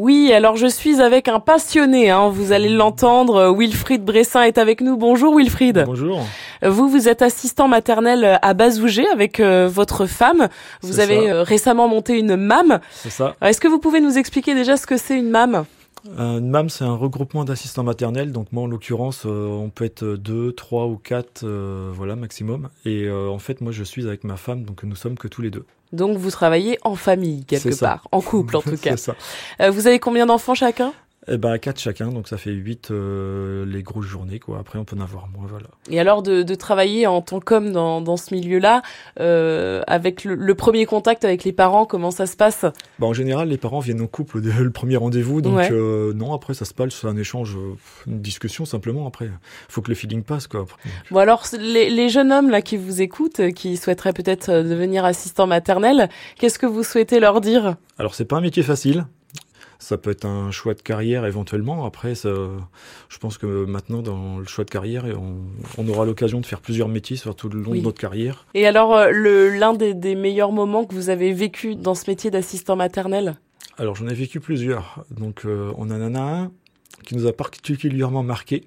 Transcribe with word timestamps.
Oui, 0.00 0.32
alors 0.32 0.56
je 0.56 0.68
suis 0.68 1.00
avec 1.02 1.26
un 1.26 1.40
passionné, 1.40 2.08
hein, 2.10 2.28
vous 2.28 2.52
allez 2.52 2.68
l'entendre, 2.68 3.52
Wilfried 3.58 4.04
Bressin 4.04 4.42
est 4.42 4.56
avec 4.56 4.80
nous. 4.80 4.96
Bonjour 4.96 5.36
Wilfried. 5.36 5.82
Bonjour. 5.86 6.20
Vous, 6.62 6.88
vous 6.88 7.08
êtes 7.08 7.20
assistant 7.20 7.66
maternel 7.66 8.38
à 8.40 8.54
Bazougé 8.54 9.08
avec 9.08 9.40
euh, 9.40 9.68
votre 9.68 10.06
femme. 10.06 10.46
Vous 10.82 11.00
avez 11.00 11.26
ça. 11.26 11.32
euh, 11.32 11.42
récemment 11.42 11.88
monté 11.88 12.16
une 12.16 12.36
MAM. 12.36 12.78
C'est 12.92 13.10
ça. 13.10 13.34
Est-ce 13.42 13.60
que 13.60 13.66
vous 13.66 13.80
pouvez 13.80 14.00
nous 14.00 14.18
expliquer 14.18 14.54
déjà 14.54 14.76
ce 14.76 14.86
que 14.86 14.96
c'est 14.96 15.18
une 15.18 15.30
MAM 15.30 15.64
Une 16.06 16.48
MAM, 16.50 16.68
c'est 16.68 16.84
un 16.84 16.94
regroupement 16.94 17.44
d'assistants 17.44 17.82
maternels. 17.82 18.32
Donc 18.32 18.52
moi, 18.52 18.62
en 18.64 18.66
l'occurrence, 18.66 19.24
euh, 19.26 19.46
on 19.48 19.70
peut 19.70 19.84
être 19.84 20.04
deux, 20.04 20.52
trois 20.52 20.86
ou 20.86 20.96
quatre, 20.96 21.42
euh, 21.44 21.90
voilà, 21.92 22.16
maximum. 22.16 22.68
Et 22.84 23.04
euh, 23.04 23.28
en 23.28 23.38
fait, 23.38 23.60
moi, 23.60 23.72
je 23.72 23.82
suis 23.84 24.06
avec 24.06 24.24
ma 24.24 24.36
femme, 24.36 24.64
donc 24.64 24.82
nous 24.84 24.96
sommes 24.96 25.16
que 25.16 25.28
tous 25.28 25.42
les 25.42 25.50
deux. 25.50 25.64
Donc 25.92 26.18
vous 26.18 26.30
travaillez 26.30 26.78
en 26.82 26.94
famille 26.96 27.44
quelque 27.46 27.70
ça. 27.70 27.86
part, 27.86 28.08
en 28.12 28.20
couple 28.20 28.56
en 28.56 28.62
tout 28.62 28.76
cas. 28.80 28.96
ça. 28.96 29.14
Euh, 29.60 29.70
vous 29.70 29.86
avez 29.86 29.98
combien 29.98 30.26
d'enfants 30.26 30.54
chacun? 30.54 30.92
Eh 31.30 31.36
ben, 31.36 31.58
quatre 31.58 31.78
chacun, 31.78 32.08
donc 32.10 32.26
ça 32.28 32.36
fait 32.38 32.50
huit 32.52 32.90
euh, 32.90 33.66
les 33.66 33.82
grosses 33.82 34.06
journées, 34.06 34.38
quoi. 34.38 34.58
Après, 34.58 34.78
on 34.78 34.84
peut 34.84 34.96
en 34.96 35.00
avoir 35.02 35.28
moins, 35.28 35.46
voilà. 35.46 35.66
Et 35.90 36.00
alors 36.00 36.22
de, 36.22 36.42
de 36.42 36.54
travailler 36.54 37.06
en 37.06 37.20
tant 37.20 37.40
qu'homme 37.40 37.70
dans, 37.72 38.00
dans 38.00 38.16
ce 38.16 38.32
milieu-là, 38.34 38.82
euh, 39.20 39.82
avec 39.86 40.24
le, 40.24 40.34
le 40.34 40.54
premier 40.54 40.86
contact 40.86 41.24
avec 41.24 41.44
les 41.44 41.52
parents, 41.52 41.84
comment 41.86 42.10
ça 42.10 42.26
se 42.26 42.36
passe? 42.36 42.64
Bah, 42.98 43.06
en 43.06 43.12
général, 43.12 43.48
les 43.48 43.58
parents 43.58 43.80
viennent 43.80 44.00
en 44.00 44.06
couple 44.06 44.40
dès 44.40 44.52
le 44.58 44.70
premier 44.70 44.96
rendez-vous, 44.96 45.40
donc 45.42 45.56
Ouais. 45.58 45.68
euh, 45.72 46.12
non, 46.14 46.32
après, 46.32 46.54
ça 46.54 46.64
se 46.64 46.72
passe, 46.74 46.94
c'est 46.94 47.06
un 47.06 47.16
échange, 47.16 47.56
euh, 47.56 47.74
une 48.06 48.20
discussion 48.20 48.64
simplement. 48.64 49.06
Après, 49.06 49.28
faut 49.68 49.82
que 49.82 49.88
le 49.90 49.94
feeling 49.94 50.22
passe, 50.22 50.46
quoi. 50.46 50.60
Après. 50.62 50.78
Bon 51.10 51.18
alors 51.18 51.44
les, 51.58 51.90
les 51.90 52.08
jeunes 52.08 52.32
hommes 52.32 52.50
là 52.50 52.62
qui 52.62 52.76
vous 52.76 53.02
écoutent, 53.02 53.40
euh, 53.40 53.50
qui 53.50 53.76
souhaiteraient 53.76 54.12
peut-être 54.12 54.48
euh, 54.48 54.62
devenir 54.62 55.04
assistant 55.04 55.46
maternel, 55.46 56.08
qu'est-ce 56.38 56.58
que 56.58 56.66
vous 56.66 56.82
souhaitez 56.82 57.20
leur 57.20 57.40
dire? 57.40 57.76
Alors 57.98 58.14
c'est 58.14 58.24
pas 58.24 58.36
un 58.36 58.40
métier 58.40 58.62
facile. 58.62 59.04
Ça 59.80 59.96
peut 59.96 60.10
être 60.10 60.24
un 60.24 60.50
choix 60.50 60.74
de 60.74 60.82
carrière 60.82 61.24
éventuellement. 61.24 61.84
Après, 61.86 62.16
ça, 62.16 62.30
je 63.08 63.18
pense 63.18 63.38
que 63.38 63.64
maintenant 63.64 64.02
dans 64.02 64.38
le 64.38 64.44
choix 64.46 64.64
de 64.64 64.70
carrière, 64.70 65.04
on, 65.06 65.36
on 65.80 65.88
aura 65.88 66.04
l'occasion 66.04 66.40
de 66.40 66.46
faire 66.46 66.60
plusieurs 66.60 66.88
métiers 66.88 67.16
sur 67.16 67.36
tout 67.36 67.48
le 67.48 67.60
long 67.60 67.70
Oui. 67.70 67.78
de 67.80 67.84
notre 67.84 68.00
carrière. 68.00 68.44
Et 68.54 68.66
alors 68.66 68.96
euh, 68.96 69.10
l'un 69.56 69.74
des, 69.74 69.94
des 69.94 70.16
meilleurs 70.16 70.50
moments 70.50 70.84
que 70.84 70.94
vous 70.94 71.10
avez 71.10 71.32
vécu 71.32 71.76
dans 71.76 71.94
ce 71.94 72.10
métier 72.10 72.30
d'assistant 72.30 72.74
maternel? 72.74 73.36
Alors 73.78 73.94
j'en 73.94 74.08
ai 74.08 74.14
vécu 74.14 74.40
plusieurs. 74.40 75.04
Donc 75.10 75.42
euh, 75.44 75.70
on 75.76 75.90
en 75.92 76.14
a 76.14 76.20
un 76.20 76.50
qui 77.04 77.14
nous 77.14 77.26
a 77.28 77.32
particulièrement 77.32 78.24
marqué 78.24 78.64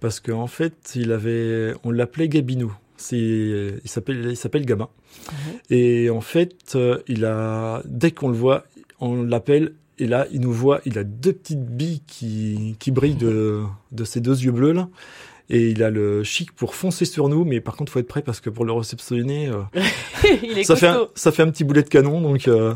parce 0.00 0.20
qu'en 0.20 0.40
en 0.42 0.46
fait, 0.46 0.92
il 0.94 1.12
avait, 1.12 1.74
on 1.84 1.90
l'appelait 1.90 2.28
Gabinou. 2.28 2.74
Il 3.12 3.80
s'appelle, 3.84 4.64
Gabin. 4.64 4.88
Et 5.68 6.08
en 6.08 6.20
fait, 6.22 6.72
euh, 6.76 6.98
il 7.08 7.24
a, 7.26 7.82
dès 7.84 8.12
qu'on 8.12 8.28
le 8.28 8.34
voit, 8.36 8.64
on 9.00 9.22
l'appelle. 9.22 9.74
Et 9.98 10.06
là, 10.06 10.26
il 10.32 10.40
nous 10.40 10.52
voit, 10.52 10.80
il 10.84 10.98
a 10.98 11.04
deux 11.04 11.32
petites 11.32 11.64
billes 11.64 12.02
qui, 12.06 12.76
qui 12.78 12.90
brillent 12.90 13.14
de, 13.14 13.62
de 13.92 14.04
ses 14.04 14.20
deux 14.20 14.42
yeux 14.42 14.52
bleus 14.52 14.72
là. 14.72 14.88
Et 15.50 15.68
il 15.68 15.82
a 15.82 15.90
le 15.90 16.24
chic 16.24 16.52
pour 16.52 16.74
foncer 16.74 17.04
sur 17.04 17.28
nous, 17.28 17.44
mais 17.44 17.60
par 17.60 17.76
contre, 17.76 17.92
faut 17.92 17.98
être 17.98 18.08
prêt 18.08 18.22
parce 18.22 18.40
que 18.40 18.48
pour 18.48 18.64
le 18.64 18.72
réceptionner, 18.72 19.48
euh, 19.48 19.62
ça, 20.62 20.74
fait 20.74 20.86
un, 20.86 21.06
ça 21.14 21.32
fait 21.32 21.42
un 21.42 21.50
petit 21.50 21.64
boulet 21.64 21.82
de 21.82 21.88
canon. 21.88 22.22
Donc, 22.22 22.48
euh, 22.48 22.74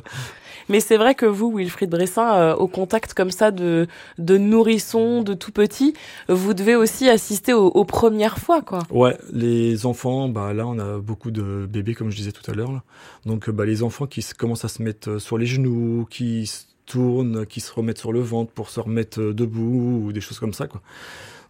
Mais 0.69 0.81
c'est 0.81 0.99
vrai 0.99 1.15
que 1.15 1.25
vous, 1.25 1.51
Wilfried 1.57 1.89
Bressin, 1.89 2.35
euh, 2.35 2.55
au 2.55 2.69
contact 2.69 3.15
comme 3.15 3.31
ça 3.31 3.51
de, 3.51 3.87
de 4.19 4.37
nourrissons, 4.37 5.23
de 5.23 5.33
tout 5.33 5.51
petits, 5.51 5.95
vous 6.29 6.53
devez 6.53 6.77
aussi 6.77 7.09
assister 7.09 7.55
aux, 7.55 7.69
aux 7.69 7.85
premières 7.85 8.39
fois, 8.39 8.61
quoi. 8.61 8.81
Ouais, 8.91 9.17
les 9.33 9.87
enfants, 9.87 10.29
bah 10.29 10.53
là 10.53 10.67
on 10.67 10.79
a 10.79 10.99
beaucoup 10.99 11.31
de 11.31 11.67
bébés 11.67 11.95
comme 11.95 12.11
je 12.11 12.17
disais 12.17 12.33
tout 12.33 12.49
à 12.51 12.55
l'heure. 12.55 12.83
Donc 13.25 13.49
euh, 13.49 13.53
bah, 13.53 13.65
les 13.65 13.83
enfants 13.83 14.07
qui 14.07 14.23
commencent 14.37 14.65
à 14.65 14.69
se 14.69 14.83
mettre 14.83 15.11
euh, 15.11 15.19
sur 15.19 15.39
les 15.39 15.47
genoux, 15.47 16.07
qui 16.11 16.51
tournent, 16.89 17.47
qui 17.47 17.61
se 17.61 17.73
remettent 17.73 17.99
sur 17.99 18.13
le 18.13 18.21
ventre 18.21 18.51
pour 18.53 18.71
se 18.71 18.81
remettre 18.81 19.21
euh, 19.21 19.33
debout 19.35 20.03
ou 20.07 20.13
des 20.13 20.21
choses 20.21 20.39
comme 20.41 20.53
ça 20.55 20.67
quoi. 20.67 20.81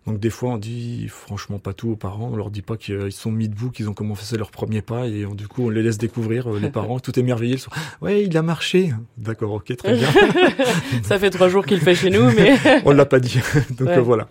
Donc 0.07 0.21
des 0.21 0.31
fois 0.31 0.51
on 0.53 0.57
dit 0.57 1.07
franchement 1.09 1.59
pas 1.59 1.75
tout 1.75 1.91
aux 1.91 1.97
parents, 1.97 2.31
on 2.33 2.37
leur 2.37 2.51
dit 2.51 2.63
pas 2.63 2.79
qu'ils 2.79 3.13
sont 3.13 3.31
mis 3.31 3.47
debout, 3.49 3.71
qu'ils 3.71 3.91
ont 3.91 3.93
commencé 3.95 4.39
leur 4.39 4.51
premier 4.51 4.81
pas 4.81 5.07
et 5.07 5.27
on- 5.27 5.35
du 5.35 5.49
coup 5.49 5.65
on 5.67 5.69
les 5.69 5.83
laisse 5.83 5.99
découvrir 5.99 6.51
euh, 6.51 6.59
les 6.59 6.71
parents, 6.71 6.99
tout 6.99 7.19
émerveillé. 7.19 7.55
Ils 7.55 7.59
sont, 7.59 7.71
ouais 8.01 8.23
il 8.25 8.35
a 8.39 8.41
marché, 8.43 8.93
d'accord 9.19 9.53
ok 9.53 9.77
très 9.77 9.95
bien, 9.97 10.09
ça 11.03 11.19
fait 11.19 11.29
trois 11.31 11.49
jours 11.51 11.67
qu'il 11.67 11.81
fait 11.81 11.95
chez 11.95 12.09
nous, 12.11 12.31
mais 12.33 12.57
on 12.87 12.93
l'a 12.93 13.05
pas 13.05 13.21
dit. 13.21 13.39
Donc 13.79 13.89
Ouais. 13.89 13.99
euh, 13.99 14.01
voilà. 14.01 14.29